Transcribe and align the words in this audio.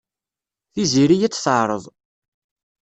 Tiziri 0.73 1.17
ad 1.25 1.33
t-teɛreḍ. 1.33 1.83